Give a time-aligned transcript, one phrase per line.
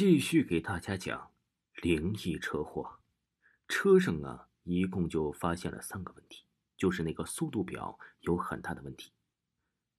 [0.00, 1.30] 继续给大家讲
[1.82, 3.00] 灵异车祸。
[3.68, 9.12] 车上啊，一共就发现了三个问题，就是那个速度表有很大的问题。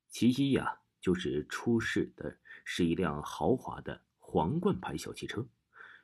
[0.10, 5.48] 其一呀，就是出事的是一辆豪华的皇冠牌小汽车。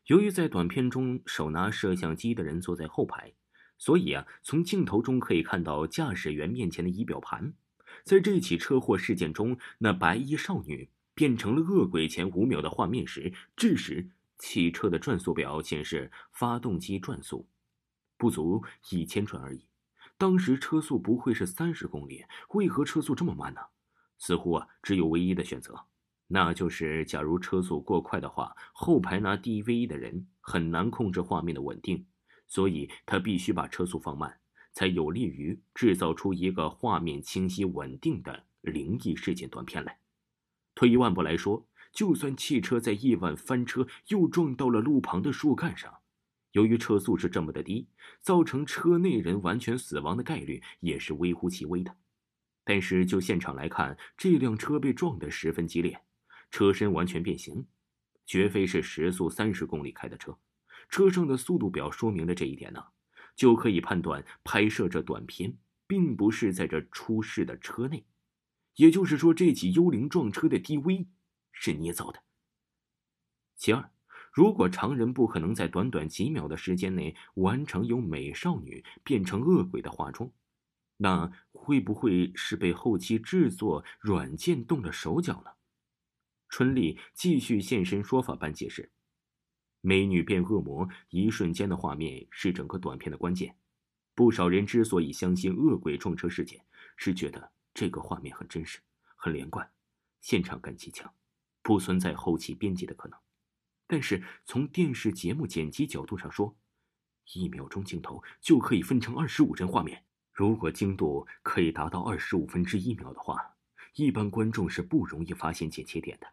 [0.06, 3.34] 由于在短片中手拿摄像机的人坐在后排，
[3.80, 7.56] 所以啊，从镜头中可以看到驾驶员面前的仪表盘。
[8.04, 14.08] 在这起车祸事件中，那白衣少女变成了恶鬼前五秒的画面时，这时
[14.38, 17.48] 汽车的转速表显示发动机转速
[18.18, 19.66] 不足一千转而已。
[20.16, 23.62] 当时车速不会是三十公里，为何车速这么慢呢？
[24.20, 25.86] 似乎啊，只有唯一的选择。
[26.28, 32.06] 那就是，假如车速过快的话，后排拿 DV 的人很难控制画面的稳定，
[32.48, 34.40] 所以他必须把车速放慢，
[34.72, 39.98] 才有利于制造出一个画面清晰稳定的灵异事件短片来。
[40.78, 45.92] 退一万步来说，就算汽车在夜晚翻车又撞到了路旁的树干上，
[46.52, 47.88] 由于车速是这么的低，
[48.22, 51.98] 造成车内人完全死亡的概率也是微乎其微的。
[52.64, 56.00] 但是就现场来看，这辆车被撞得十分激烈。
[56.52, 57.66] 车身完全变形，
[58.28, 60.38] 绝非是时速三十公里开的车。
[60.90, 62.84] 车上的速度表说明了这一点呢，
[63.36, 65.58] 就可以判断拍摄这短片
[65.88, 68.06] 并不是在这出事的车内，
[68.78, 71.08] 也就是说，这起幽灵撞车的 DV
[71.52, 72.24] 是捏造的。
[73.56, 73.92] 其二，
[74.32, 80.32] 如果常人不可能在短短几秒的时间内完成由美少女变成恶鬼的化妆，
[80.98, 85.52] 那会不会是被后期制作软件动了手脚呢？
[86.50, 88.92] 春丽继续现身说法般解释
[89.82, 93.58] ：“美女变恶魔一瞬间的画面是整个短片的关键。
[94.14, 96.64] 不少人之所以相信恶鬼撞车事件，
[96.96, 98.80] 是觉得这个画面很真实、
[99.16, 99.72] 很连贯，
[100.20, 101.14] 现场感极强，
[101.62, 103.20] 不存在后期编辑的可能。
[103.86, 106.58] 但是从电视节目剪辑角度上说，
[107.34, 113.56] 一秒钟镜头就可以分成二十五帧画面，如果精度可以达到二十五分之一秒的话，
[113.94, 116.26] 一般观众是不容易发现剪切点的。”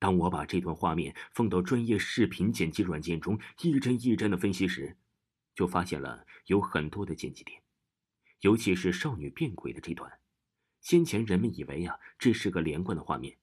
[0.00, 4.96] 当我把这段画面放到专业视频剪辑软件中一帧一帧的分析时，
[5.54, 7.60] 就发现了有很多的剪辑点，
[8.40, 10.10] 尤其是少女变鬼的这段。
[10.80, 13.36] 先前人们以为呀，这是个连贯的画面。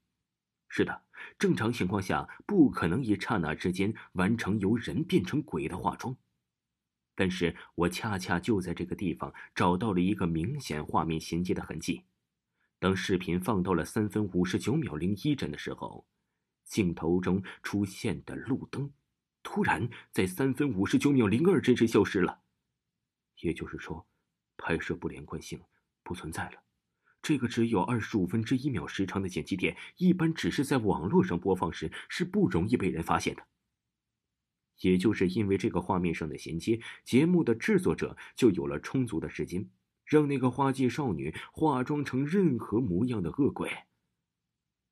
[0.68, 1.04] 是的，
[1.38, 6.16] 正常情况下不可能一刹那之间完成由人变成鬼的化妆。
[7.16, 12.04] 但是我恰恰就在这个地方找到了一个明显画面衔接的痕迹。
[12.80, 16.06] 当视频放到了三分五十九秒零一帧的时候。
[16.66, 18.92] 镜头中出现的路灯，
[19.44, 22.42] 突然在三分五十九秒零二帧时消失了。
[23.42, 24.08] 也就是说，
[24.58, 25.62] 拍摄不连贯性
[26.02, 26.65] 不存在了。
[27.26, 33.48] 这个只有二十五分之一秒时长的剪辑点，一般只是在网络上播放时是不容易被人发现的。
[34.82, 39.68] 也就是因为这个画面上的衔接，节目的制作者就有了充足的时间，
[40.06, 43.72] 让那个花季少女化妆成任何模样的恶鬼。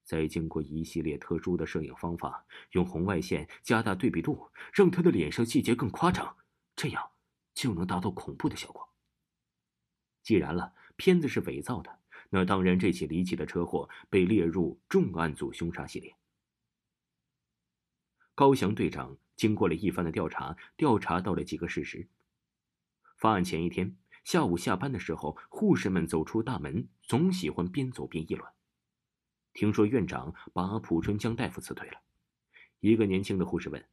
[0.04, 6.36] 再经过一系列特殊的摄影方法，用红外线加大对比度，让她的脸上细节更夸张，
[6.76, 7.12] 这样
[7.54, 8.90] 就能达到恐怖的效果。
[10.24, 12.00] 既然了片子是伪造的，
[12.36, 16.16] 那当然这起离奇的车祸被列入重案组凶杀系列。
[18.34, 22.10] 高翔队长经过了一番的调查，调查到了几个事实。
[23.20, 28.52] 发案前一天下午下班的时候，护士们走出大门，总喜欢边走边议论。
[29.54, 32.02] 听说院长把蒲春江大夫辞退了，
[32.80, 33.88] 一个年轻的护士问：“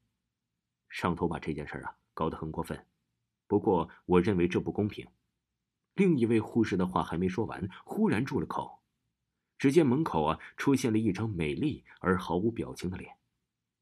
[0.89, 2.87] 上头把这件事啊搞得很过分，
[3.47, 5.07] 不过我认为这不公平。”
[6.01, 8.81] 另一位护士的话还没说完，忽然住了口。
[9.59, 13.19] 只见门口啊出现了一张美丽而毫无表情的脸，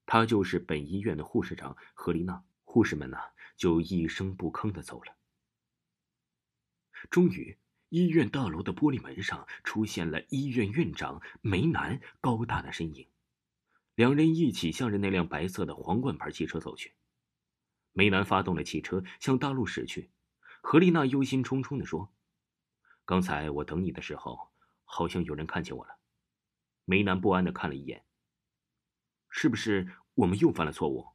[0.05, 2.43] 她就是本医院的护士长何丽娜。
[2.65, 3.19] 护士们呐
[3.57, 5.17] 就一声不吭的走了。
[7.09, 7.57] 终于。
[7.91, 13.09] 医院大楼的玻璃门上出现了医院院长梅南高大的身影，
[13.95, 16.93] 两人一起向着那辆白色的皇冠牌汽车走去。
[17.95, 20.11] 梅南发动了汽车向大路驶去，
[20.61, 22.13] 何丽娜忧心忡忡地说
[23.05, 24.51] ：“刚才我等你的时候，
[24.85, 25.99] 好像有人看见我了。”
[26.85, 28.05] 梅南不安地看了一眼
[29.31, 31.09] ：“是不是我们又犯了错误？”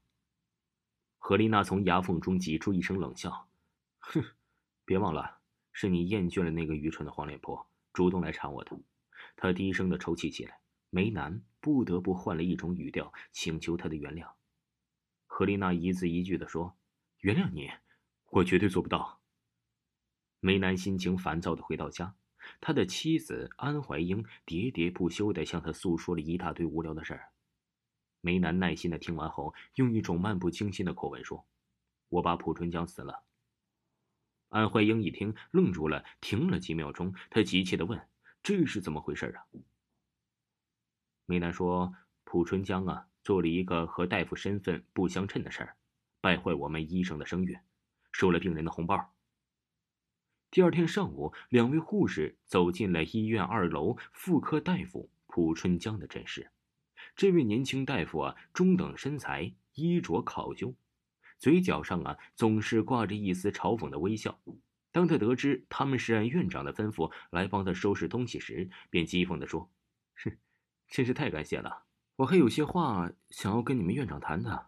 [1.20, 3.48] 何丽娜从牙缝中挤出一声冷笑
[4.00, 4.24] ：“哼，
[4.86, 5.40] 别忘了。”
[5.76, 8.80] 是你厌倦了那个愚蠢的黄脸婆，主动来查我的。
[9.36, 10.60] 她低声的抽泣起来。
[10.92, 14.32] 梅南不得不换了一种语调，请求他的原谅。
[15.26, 16.78] 何丽娜一字一句的说
[17.22, 17.72] ：“原谅你，
[18.30, 19.20] 我绝对做不到。”
[20.46, 22.14] 梅南心情烦躁的回到家，
[22.60, 27.30] 他的妻子安怀英喋喋不休的向他诉说了一大堆无聊的事儿。
[28.20, 31.48] 梅南耐心的听完后，用一种漫不经心的口吻说
[32.10, 33.24] ：“我把蒲春江死了。”
[34.52, 38.10] 安怀英一听，愣住了，停了几秒钟，他急切的问
[38.44, 39.46] ：“这是怎么回事啊？”
[41.26, 41.96] 梅南说
[42.26, 45.78] ：“蒲春江啊，做了一个和大夫身份不相称的事儿，
[46.20, 47.58] 败坏我们医生的声誉，
[48.12, 49.12] 收了病人的红包。”
[50.54, 56.52] 第二天上午，两位护士走进了医院二楼妇科大夫蒲春江的诊室。
[57.16, 60.76] 这位年轻大夫啊，中等身材，衣着考究。
[61.40, 64.40] 嘴角上啊，总是挂着一丝嘲讽的微笑。
[64.92, 69.72] 当他得知他们是按院长的吩咐来帮他收拾东西时，便讥讽地说
[70.24, 70.38] ：“哼，
[70.88, 71.86] 真是太感谢了！
[72.18, 74.68] 我还有些话想要跟你们院长谈谈。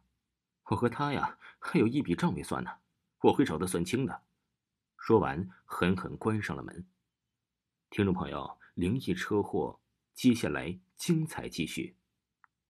[0.64, 2.72] 我和他呀，还有一笔账没算呢，
[3.22, 4.24] 我会找他算清的。”
[5.06, 6.84] 说完，狠狠关上了门。
[7.92, 9.80] 听众朋友，灵异车祸，
[10.16, 11.96] 接下来精彩继续。